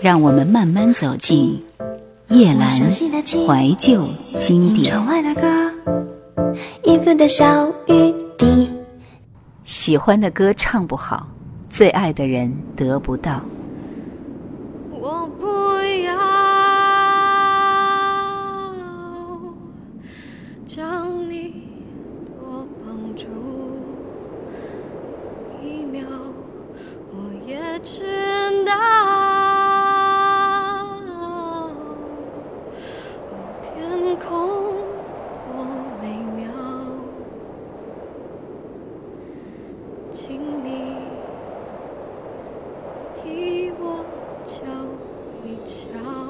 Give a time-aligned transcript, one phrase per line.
[0.00, 1.60] 让我们慢慢走进
[2.28, 4.02] 夜阑怀旧
[4.38, 4.94] 经典。
[9.64, 11.26] 喜欢的歌唱不好，
[11.68, 13.40] 最爱的人得不到。
[14.92, 15.46] 我不
[16.04, 16.14] 要
[20.66, 21.54] 将你
[22.38, 23.26] 多绑住
[25.62, 26.06] 一秒，
[27.12, 28.17] 我也知
[40.20, 40.96] 请你
[43.14, 44.04] 替我
[44.48, 44.66] 瞧
[45.46, 46.27] 一瞧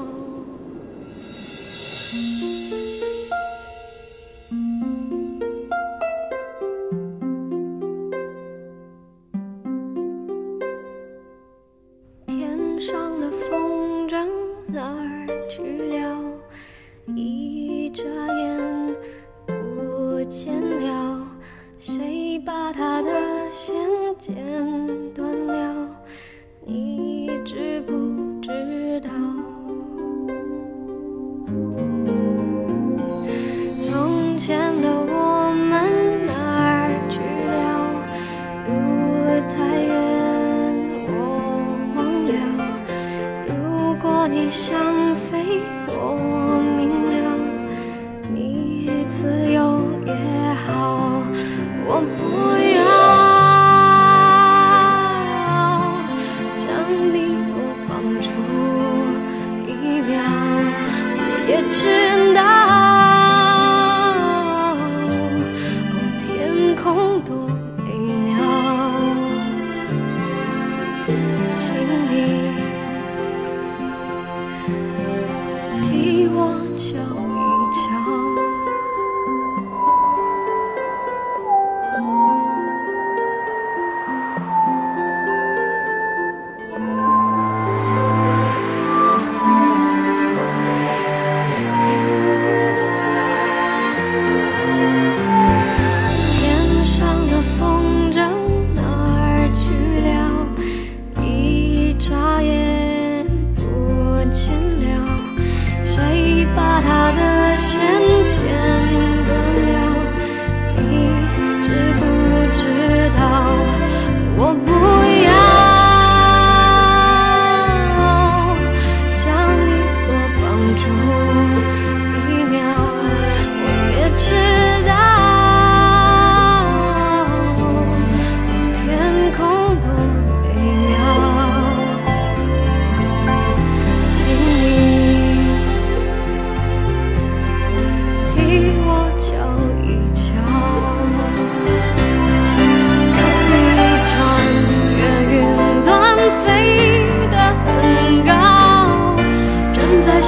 [76.91, 77.28] 就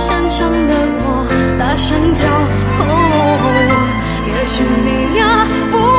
[0.01, 0.73] 想象的
[1.03, 1.27] 我，
[1.59, 2.27] 大声叫
[2.89, 2.91] 哦，
[4.25, 5.90] 也许你呀不。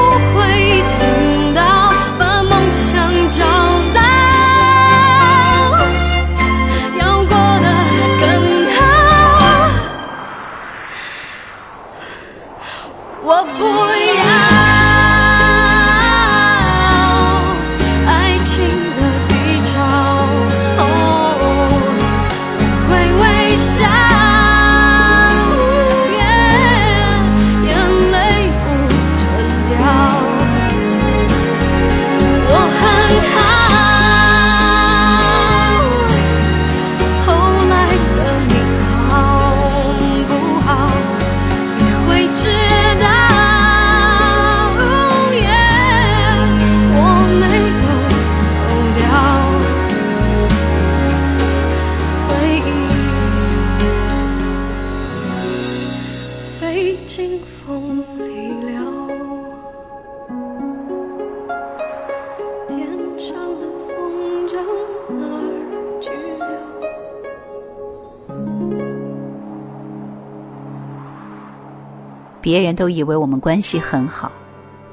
[72.53, 74.31] 别人都以为我们关系很好，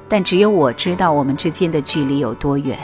[0.08, 2.78] 但只有我知道我们之间的距离有多远。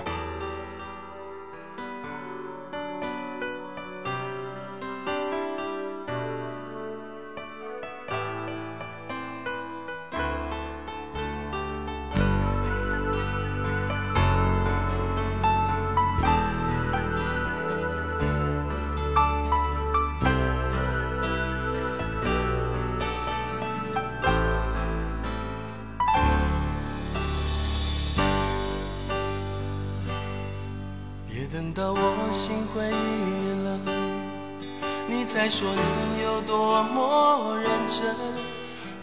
[35.27, 38.15] 再说你有多么认真。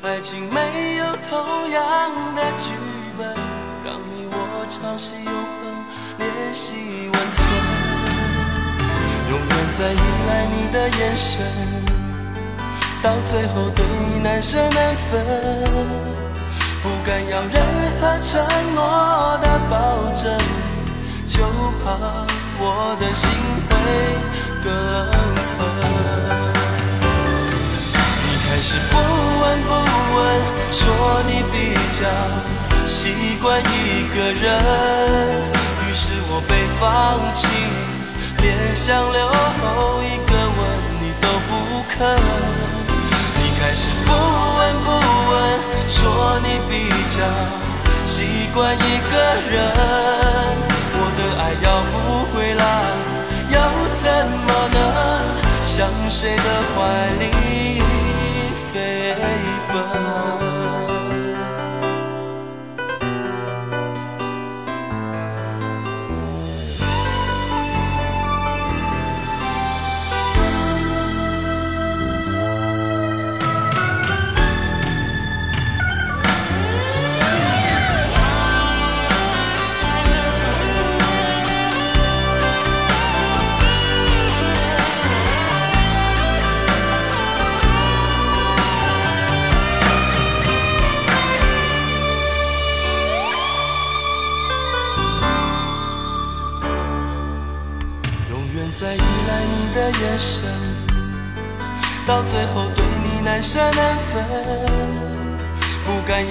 [0.01, 2.71] 爱情没有同样的剧
[3.17, 3.27] 本，
[3.83, 5.85] 让你我朝夕永恒，
[6.19, 6.71] 练习
[7.11, 7.43] 温存。
[9.29, 9.97] 永远在依
[10.29, 11.41] 赖你的眼神，
[13.01, 15.25] 到最后对你难舍难分，
[16.81, 17.61] 不敢要任
[17.99, 18.41] 何承
[18.73, 20.37] 诺的保证，
[21.27, 21.43] 就
[21.83, 22.25] 怕
[22.59, 23.29] 我的心
[23.69, 23.73] 会
[24.63, 25.32] 更。
[28.25, 29.69] 你开始不闻不
[30.15, 30.17] 问，
[30.71, 30.81] 说
[31.27, 31.55] 你比
[31.99, 32.01] 较
[32.85, 34.43] 习惯一个人，
[35.87, 36.81] 于是我被放
[37.33, 37.41] 弃。
[38.41, 40.59] 连想留后一个吻
[40.99, 41.49] 你都不
[41.87, 41.95] 肯，
[43.37, 44.87] 你开始不闻不
[45.31, 45.31] 问，
[45.87, 45.97] 说
[46.43, 46.71] 你比
[47.15, 47.17] 较
[48.05, 49.13] 习惯一个
[49.49, 49.53] 人。
[50.95, 51.93] 我的爱要不
[52.35, 52.61] 回来，
[55.75, 56.43] 向谁的
[56.75, 57.81] 怀里
[58.71, 59.15] 飞
[59.73, 60.42] 奔？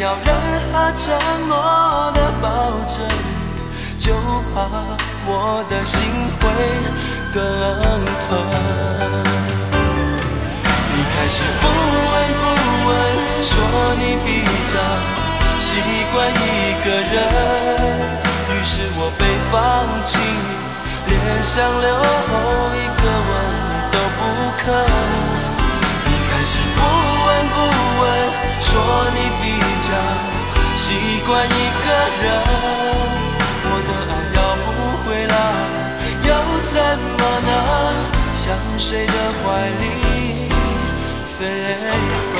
[0.03, 0.35] 要任
[0.73, 1.15] 何承
[1.47, 2.49] 诺的保
[2.89, 2.99] 证，
[3.97, 4.13] 就
[4.53, 4.67] 怕
[5.25, 6.03] 我的心
[6.41, 6.43] 会
[7.33, 7.39] 更
[8.27, 8.29] 疼。
[10.91, 11.65] 你开始不
[12.11, 12.43] 闻不
[12.89, 12.91] 问，
[13.45, 13.55] 说
[13.95, 14.75] 你比较
[15.61, 15.71] 习
[16.13, 17.15] 惯一个人，
[18.51, 19.23] 于是我被
[19.53, 19.55] 放
[20.03, 20.19] 弃，
[21.07, 21.15] 连
[21.45, 21.87] 想留
[22.75, 23.31] 一个吻。
[23.93, 24.21] 都不
[24.59, 24.67] 肯，
[26.07, 26.81] 你开始不，
[28.73, 28.81] 说
[29.13, 29.45] 你比
[29.85, 29.93] 较
[30.77, 30.85] 习
[31.27, 31.51] 惯一
[31.85, 31.87] 个
[32.23, 32.25] 人。
[33.65, 34.67] 我的爱要不
[35.05, 35.35] 回来，
[36.25, 36.31] 又
[36.73, 36.75] 怎
[37.19, 37.51] 么能
[38.33, 38.41] 向
[38.79, 39.85] 谁的怀里
[41.37, 41.41] 飞
[42.33, 42.35] 奔？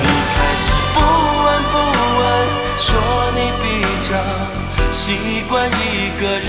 [0.00, 0.96] 你开始不
[1.44, 1.74] 闻不
[2.18, 2.22] 问，
[2.78, 2.88] 说
[3.36, 3.64] 你比
[4.08, 4.10] 较
[4.90, 6.22] 习惯一个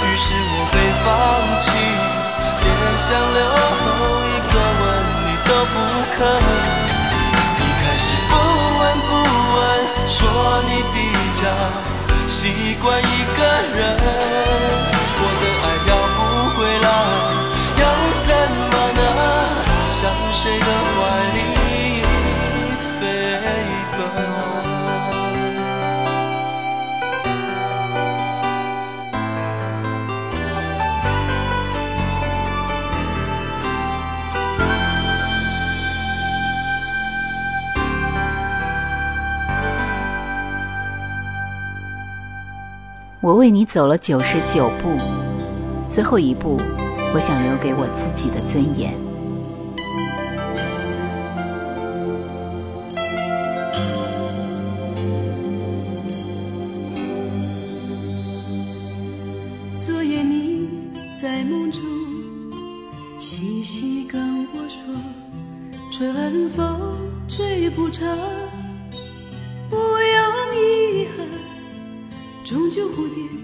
[0.00, 0.74] 于是我被
[1.04, 1.06] 放
[1.60, 1.64] 弃，
[2.62, 2.64] 连
[2.96, 3.38] 想留
[12.88, 13.42] 我一个
[13.76, 14.35] 人。
[43.26, 44.96] 我为你走了九十九步，
[45.90, 46.56] 最后一步，
[47.12, 49.05] 我想留给我自己的尊严。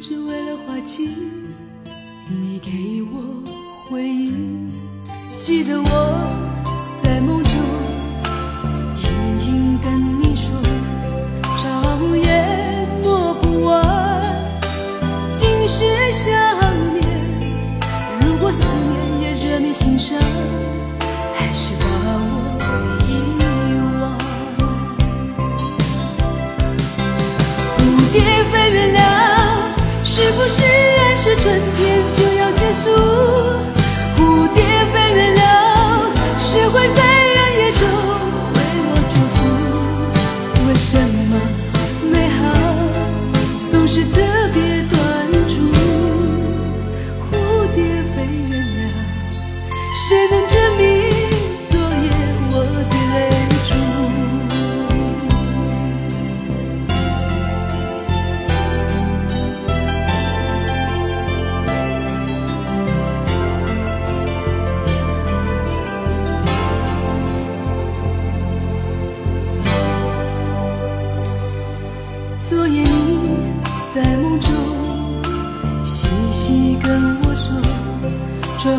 [0.00, 1.10] 只为了花期。
[2.28, 3.42] 你给我
[3.88, 4.32] 回忆，
[5.38, 5.86] 记得我
[7.02, 7.52] 在梦中
[8.96, 9.06] 隐
[9.46, 10.56] 隐跟你说，
[11.56, 12.26] 长夜
[13.02, 13.70] 抹不完，
[15.34, 16.32] 尽是想
[16.94, 17.02] 念。
[18.20, 20.18] 如果思念也惹你心伤，
[21.34, 22.34] 还是把我
[23.08, 23.10] 遗
[24.00, 24.02] 忘。
[27.76, 27.80] 蝴
[28.12, 28.20] 蝶
[28.50, 29.31] 飞远了。
[30.14, 33.71] 是不是爱是春天就要结束？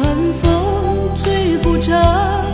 [0.04, 2.53] 晚风吹不着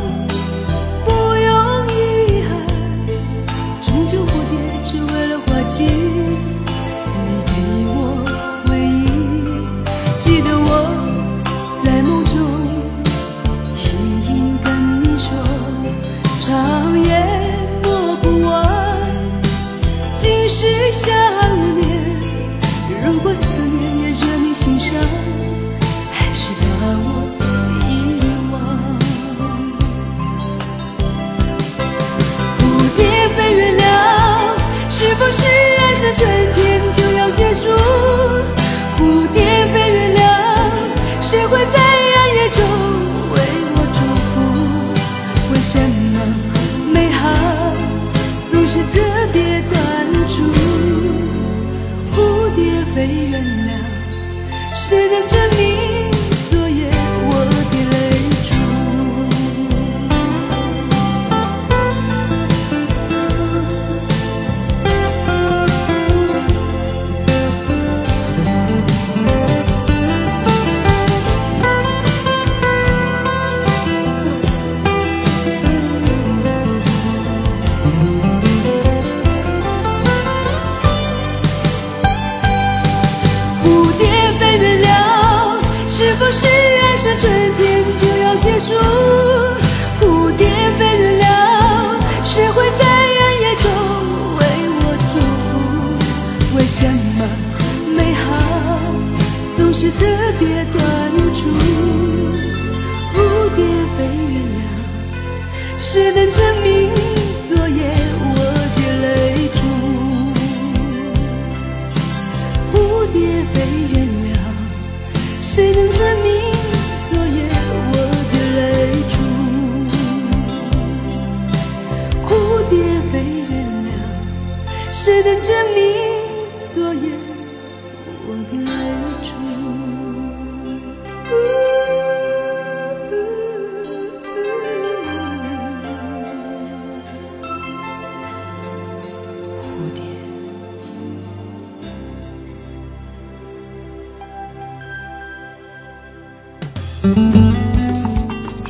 [115.91, 116.38] to me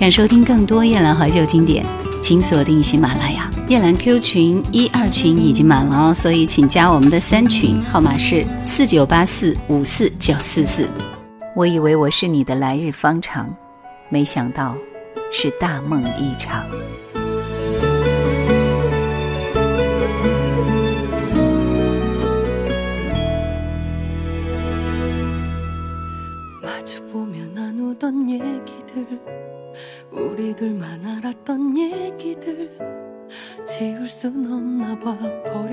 [0.09, 1.85] 收听更多夜兰怀旧经典
[2.21, 3.49] 请锁定喜马拉雅。
[3.67, 10.89] 夜兰 q 群一二群已经满了哦所以请加我们的三群号码是四九八四五四九四四。
[11.55, 13.53] 我以为我是你的来日方长
[14.09, 14.75] 没想到
[15.31, 16.65] 是大梦一场。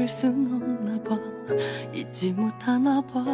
[0.07, 1.19] 잊을 순 없나 봐.
[1.93, 3.25] 잊지 못하나 봐.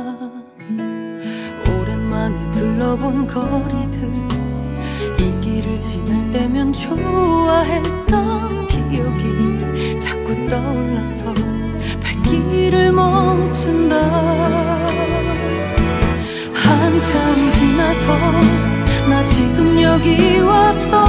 [1.68, 4.10] 오랜만에 둘러본 거리들.
[5.18, 11.34] 이 길을 지날 때면 좋아했던 기억이 자꾸 떠올라서
[12.00, 13.96] 발길을 멈춘다.
[16.54, 21.01] 한참 지나서 나 지금 여기 와서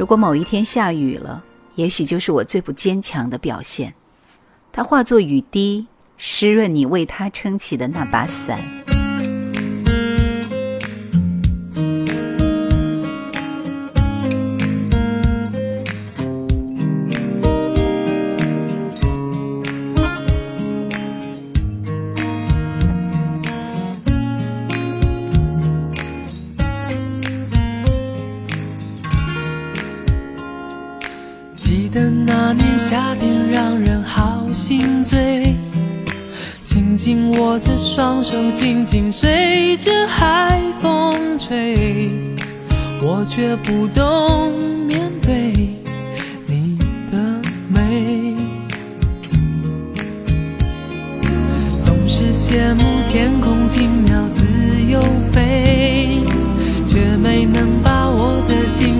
[0.00, 3.92] 如果某一天下雨了，也许就是我最不坚强的表现。
[4.72, 8.58] 它化作雨滴，湿润你为它撑起的那把伞。
[32.80, 35.54] 夏天让人好心醉，
[36.64, 42.10] 紧紧握着双手，静静随着海风吹，
[43.02, 44.54] 我却不懂
[44.88, 45.52] 面对
[46.46, 46.78] 你
[47.12, 47.18] 的
[47.68, 48.34] 美，
[51.82, 54.46] 总是羡慕天空轻鸟自
[54.88, 54.98] 由
[55.30, 56.22] 飞，
[56.88, 58.99] 却没能把我的心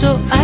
[0.00, 0.37] pienso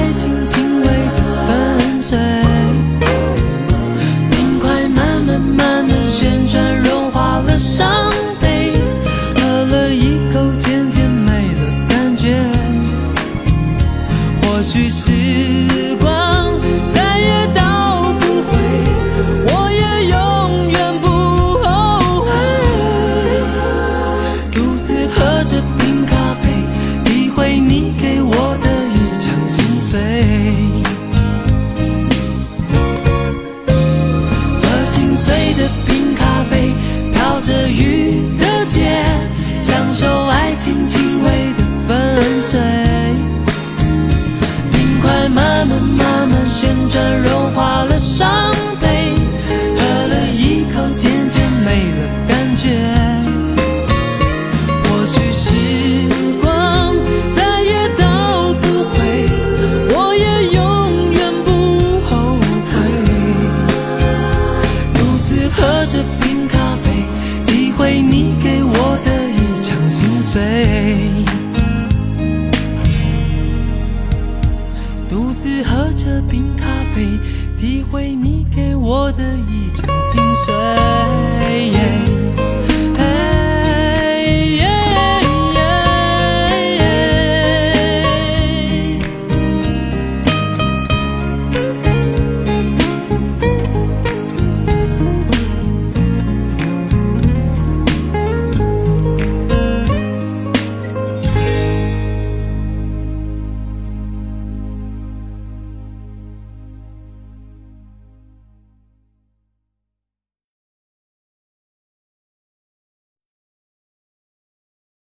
[76.94, 81.03] 体会你给我的一场心碎